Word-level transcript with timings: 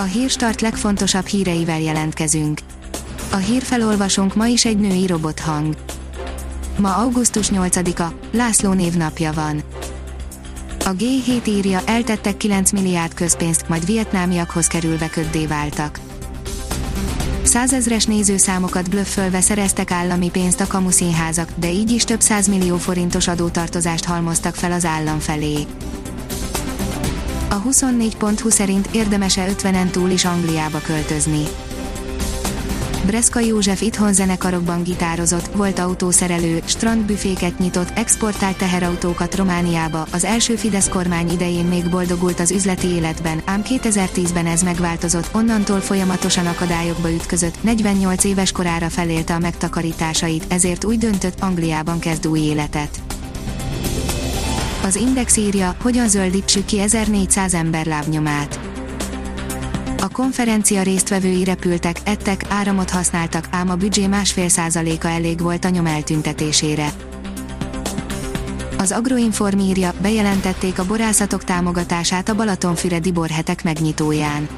A 0.00 0.02
hírstart 0.02 0.60
legfontosabb 0.60 1.26
híreivel 1.26 1.80
jelentkezünk. 1.80 2.60
A 3.30 3.36
hírfelolvasónk 3.36 4.34
ma 4.34 4.46
is 4.46 4.64
egy 4.64 4.78
női 4.78 5.06
robothang. 5.06 5.76
Ma 6.76 6.94
augusztus 6.94 7.48
8-a, 7.52 8.12
László 8.30 8.72
névnapja 8.72 9.32
van. 9.32 9.62
A 10.84 10.90
G7 10.90 11.46
írja, 11.46 11.80
eltettek 11.86 12.36
9 12.36 12.70
milliárd 12.70 13.14
közpénzt, 13.14 13.68
majd 13.68 13.86
vietnámiakhoz 13.86 14.66
kerülve 14.66 15.08
köddé 15.08 15.46
váltak. 15.46 16.00
Százezres 17.42 18.04
nézőszámokat 18.04 18.90
blöffölve 18.90 19.40
szereztek 19.40 19.90
állami 19.90 20.30
pénzt 20.30 20.60
a 20.60 20.66
kamuszínházak, 20.66 21.48
de 21.54 21.70
így 21.70 21.90
is 21.90 22.04
több 22.04 22.20
millió 22.48 22.76
forintos 22.76 23.28
adótartozást 23.28 24.04
halmoztak 24.04 24.54
fel 24.54 24.72
az 24.72 24.84
állam 24.84 25.18
felé. 25.18 25.66
A 27.50 27.62
24.20 27.62 28.50
szerint 28.50 28.88
érdemese 28.92 29.46
50-en 29.48 29.90
túl 29.90 30.10
is 30.10 30.24
Angliába 30.24 30.80
költözni. 30.80 31.42
Breszka 33.06 33.38
József 33.40 33.80
itthon 33.80 34.12
zenekarokban 34.12 34.82
gitározott, 34.82 35.46
volt 35.54 35.78
autószerelő, 35.78 36.60
strandbüféket 36.64 37.58
nyitott, 37.58 37.90
exportált 37.94 38.56
teherautókat 38.56 39.34
Romániába, 39.34 40.06
az 40.12 40.24
első 40.24 40.56
Fidesz 40.56 40.88
kormány 40.88 41.30
idején 41.30 41.64
még 41.64 41.90
boldogult 41.90 42.40
az 42.40 42.50
üzleti 42.50 42.86
életben, 42.86 43.42
ám 43.44 43.62
2010-ben 43.64 44.46
ez 44.46 44.62
megváltozott, 44.62 45.28
onnantól 45.34 45.80
folyamatosan 45.80 46.46
akadályokba 46.46 47.12
ütközött, 47.12 47.62
48 47.62 48.24
éves 48.24 48.52
korára 48.52 48.88
felélte 48.88 49.34
a 49.34 49.38
megtakarításait, 49.38 50.44
ezért 50.48 50.84
úgy 50.84 50.98
döntött, 50.98 51.40
Angliában 51.40 51.98
kezd 51.98 52.26
új 52.26 52.40
életet. 52.40 53.07
Az 54.82 54.96
Index 54.96 55.36
írja, 55.36 55.76
hogyan 55.82 56.08
zöldítsük 56.08 56.64
ki 56.64 56.80
1400 56.80 57.54
ember 57.54 57.86
lábnyomát. 57.86 58.60
A 60.00 60.08
konferencia 60.08 60.82
résztvevői 60.82 61.44
repültek, 61.44 61.96
ettek, 62.04 62.44
áramot 62.48 62.90
használtak, 62.90 63.48
ám 63.50 63.70
a 63.70 63.74
büdzsé 63.74 64.06
másfél 64.06 64.48
százaléka 64.48 65.08
elég 65.08 65.40
volt 65.40 65.64
a 65.64 65.68
nyom 65.68 65.86
eltüntetésére. 65.86 66.92
Az 68.78 68.92
Agroinform 68.92 69.58
írja, 69.58 69.92
bejelentették 70.00 70.78
a 70.78 70.86
borászatok 70.86 71.44
támogatását 71.44 72.28
a 72.28 72.34
Balatonfüredi 72.34 73.12
borhetek 73.12 73.64
megnyitóján. 73.64 74.48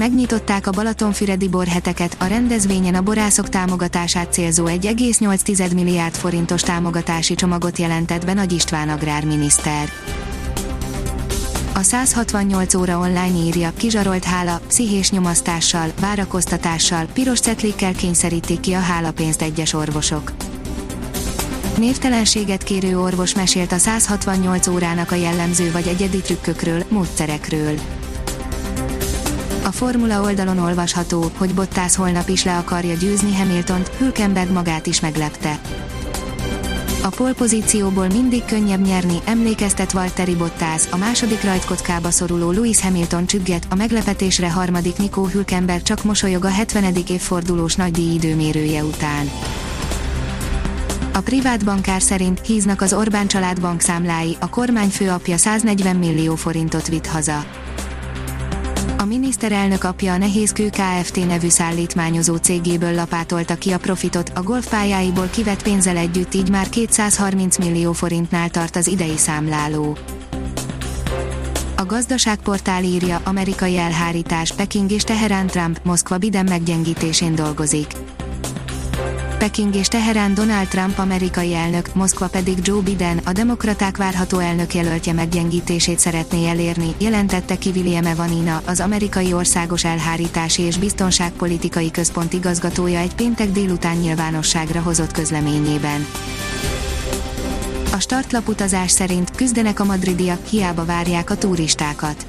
Megnyitották 0.00 0.66
a 0.66 0.70
Balatonfüredi 0.70 1.48
borheteket, 1.48 2.16
a 2.20 2.24
rendezvényen 2.24 2.94
a 2.94 3.02
borászok 3.02 3.48
támogatását 3.48 4.32
célzó 4.32 4.66
1,8 4.66 5.74
milliárd 5.74 6.14
forintos 6.14 6.62
támogatási 6.62 7.34
csomagot 7.34 7.78
jelentett 7.78 8.24
be 8.24 8.32
Nagy 8.32 8.52
István 8.52 8.88
agrárminiszter. 8.88 9.88
A 11.74 11.82
168 11.82 12.74
óra 12.74 12.98
online 12.98 13.44
írja, 13.44 13.72
kizsarolt 13.76 14.24
hála, 14.24 14.60
pszichés 14.68 15.10
nyomasztással, 15.10 15.92
várakoztatással, 16.00 17.04
piros 17.12 17.40
cetlékkel 17.40 17.92
kényszerítik 17.92 18.60
ki 18.60 18.72
a 18.72 18.80
hálapénzt 18.80 19.42
egyes 19.42 19.72
orvosok. 19.72 20.32
Névtelenséget 21.78 22.62
kérő 22.62 22.98
orvos 23.00 23.34
mesélt 23.34 23.72
a 23.72 23.78
168 23.78 24.66
órának 24.66 25.10
a 25.10 25.14
jellemző 25.14 25.72
vagy 25.72 25.86
egyedi 25.86 26.18
trükkökről, 26.18 26.84
módszerekről. 26.88 27.74
A 29.62 29.72
Formula 29.72 30.20
oldalon 30.20 30.58
olvasható, 30.58 31.30
hogy 31.36 31.54
Bottas 31.54 31.96
holnap 31.96 32.28
is 32.28 32.44
le 32.44 32.56
akarja 32.56 32.94
győzni 32.94 33.36
Hamiltont, 33.36 33.88
Hülkenberg 33.88 34.50
magát 34.50 34.86
is 34.86 35.00
meglepte. 35.00 35.60
A 37.02 37.08
polpozícióból 37.08 38.06
mindig 38.06 38.44
könnyebb 38.44 38.86
nyerni, 38.86 39.18
emlékeztet 39.24 39.92
Valtteri 39.92 40.34
Bottas, 40.34 40.82
a 40.90 40.96
második 40.96 41.42
rajtkockába 41.42 42.10
szoruló 42.10 42.50
Lewis 42.50 42.80
Hamilton 42.80 43.26
csügget, 43.26 43.66
a 43.70 43.74
meglepetésre 43.74 44.50
harmadik 44.50 44.96
Nico 44.96 45.24
Hülkenberg 45.24 45.82
csak 45.82 46.04
mosolyog 46.04 46.44
a 46.44 46.50
70. 46.50 46.94
évfordulós 47.08 47.74
nagydíj 47.74 48.14
időmérője 48.14 48.84
után. 48.84 49.30
A 51.12 51.20
privát 51.20 51.64
bankár 51.64 52.02
szerint 52.02 52.46
híznak 52.46 52.80
az 52.80 52.92
Orbán 52.92 53.26
család 53.26 53.60
bankszámlái, 53.60 54.36
a 54.40 54.48
kormány 54.48 54.88
főapja 54.88 55.36
140 55.36 55.96
millió 55.96 56.34
forintot 56.34 56.88
vitt 56.88 57.06
haza. 57.06 57.44
A 59.00 59.04
miniszterelnök 59.04 59.84
apja 59.84 60.12
a 60.12 60.16
Nehézkő 60.16 60.70
Kft. 60.70 61.26
nevű 61.26 61.48
szállítmányozó 61.48 62.36
cégéből 62.36 62.94
lapátolta 62.94 63.54
ki 63.54 63.70
a 63.70 63.78
profitot, 63.78 64.32
a 64.34 64.42
golfpályáiból 64.42 65.26
kivett 65.26 65.62
pénzzel 65.62 65.96
együtt 65.96 66.34
így 66.34 66.50
már 66.50 66.68
230 66.68 67.58
millió 67.58 67.92
forintnál 67.92 68.50
tart 68.50 68.76
az 68.76 68.86
idei 68.86 69.16
számláló. 69.16 69.96
A 71.76 71.84
gazdaságportál 71.84 72.84
írja, 72.84 73.20
amerikai 73.24 73.78
elhárítás, 73.78 74.52
Peking 74.52 74.90
és 74.90 75.02
Teherán 75.02 75.46
Trump, 75.46 75.80
Moszkva 75.84 76.18
Biden 76.18 76.46
meggyengítésén 76.48 77.34
dolgozik. 77.34 77.86
Peking 79.40 79.74
és 79.74 79.88
Teherán 79.88 80.34
Donald 80.34 80.68
Trump 80.68 80.98
amerikai 80.98 81.54
elnök, 81.54 81.94
Moszkva 81.94 82.28
pedig 82.28 82.58
Joe 82.62 82.80
Biden, 82.80 83.20
a 83.24 83.32
demokraták 83.32 83.96
várható 83.96 84.38
elnök 84.38 84.74
jelöltje 84.74 85.12
meggyengítését 85.12 85.98
szeretné 85.98 86.48
elérni, 86.48 86.94
jelentette 86.98 87.58
ki 87.58 87.70
William 87.74 88.06
Evanina, 88.06 88.62
az 88.66 88.80
amerikai 88.80 89.32
országos 89.32 89.84
elhárítási 89.84 90.62
és 90.62 90.78
biztonságpolitikai 90.78 91.90
központ 91.90 92.32
igazgatója 92.32 92.98
egy 92.98 93.14
péntek 93.14 93.50
délután 93.50 93.96
nyilvánosságra 93.96 94.80
hozott 94.80 95.12
közleményében. 95.12 96.06
A 97.92 98.00
startlap 98.00 98.48
utazás 98.48 98.90
szerint 98.90 99.30
küzdenek 99.30 99.80
a 99.80 99.84
madridiak, 99.84 100.46
hiába 100.46 100.84
várják 100.84 101.30
a 101.30 101.36
turistákat 101.36 102.26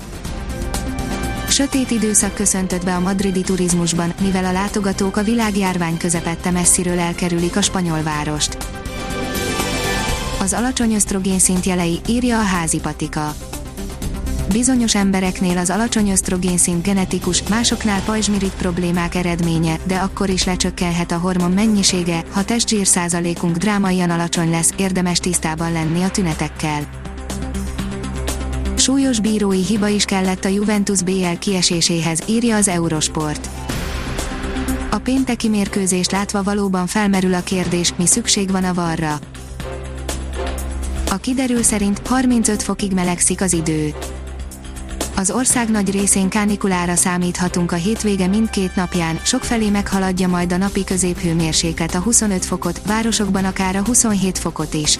Sötét 1.61 1.91
időszak 1.91 2.33
köszöntött 2.33 2.85
be 2.85 2.95
a 2.95 2.99
madridi 2.99 3.41
turizmusban, 3.41 4.13
mivel 4.22 4.45
a 4.45 4.51
látogatók 4.51 5.17
a 5.17 5.23
világjárvány 5.23 5.97
közepette 5.97 6.51
messziről 6.51 6.99
elkerülik 6.99 7.55
a 7.55 7.61
spanyol 7.61 8.03
várost. 8.03 8.57
Az 10.39 10.53
alacsony 10.53 10.94
ösztrogén 10.94 11.39
szint 11.39 11.66
jelei, 11.66 12.00
írja 12.07 12.39
a 12.39 12.44
házi 12.44 12.79
patika. 12.79 13.33
Bizonyos 14.51 14.95
embereknél 14.95 15.57
az 15.57 15.69
alacsony 15.69 16.09
ösztrogén 16.09 16.57
szint 16.57 16.83
genetikus, 16.83 17.44
másoknál 17.50 18.01
pajzsmirit 18.01 18.55
problémák 18.55 19.16
eredménye, 19.16 19.79
de 19.88 19.95
akkor 19.95 20.29
is 20.29 20.45
lecsökkenhet 20.45 21.11
a 21.11 21.17
hormon 21.17 21.51
mennyisége, 21.51 22.23
ha 22.31 22.44
testzsír 22.44 22.88
százalékunk 22.88 23.57
drámaian 23.57 24.09
alacsony 24.09 24.50
lesz, 24.50 24.73
érdemes 24.77 25.19
tisztában 25.19 25.71
lenni 25.71 26.03
a 26.03 26.09
tünetekkel. 26.09 27.10
Súlyos 28.91 29.19
bírói 29.19 29.63
hiba 29.66 29.88
is 29.88 30.06
kellett 30.06 30.46
a 30.46 30.47
Juventus 30.47 31.02
BL 31.02 31.38
kieséséhez, 31.40 32.19
írja 32.28 32.56
az 32.56 32.68
Eurosport. 32.68 33.50
A 34.90 34.97
pénteki 34.97 35.47
mérkőzést 35.47 36.12
látva 36.12 36.44
valóban 36.44 36.88
felmerül 36.88 37.34
a 37.34 37.41
kérdés, 37.41 37.94
mi 37.97 38.06
szükség 38.06 38.51
van 38.51 38.63
a 38.63 38.74
varra. 38.74 39.19
A 41.09 41.16
kiderül 41.16 41.63
szerint 41.63 42.07
35 42.07 42.63
fokig 42.63 42.94
melegszik 42.94 43.41
az 43.41 43.53
idő. 43.53 43.94
Az 45.16 45.31
ország 45.31 45.69
nagy 45.69 45.91
részén 45.91 46.30
kánikulára 46.30 46.96
számíthatunk 46.96 47.72
a 47.72 47.75
hétvége 47.75 48.28
mindkét 48.28 48.75
napján, 48.75 49.19
sokfelé 49.24 49.69
meghaladja 49.69 50.28
majd 50.28 50.51
a 50.51 50.57
napi 50.57 50.84
középhőmérséklet 50.84 51.96
a 51.96 52.00
25 52.00 52.46
fokot, 52.46 52.81
városokban 52.85 53.46
akár 53.46 53.75
a 53.75 53.84
27 53.84 54.38
fokot 54.38 54.74
is. 54.74 55.00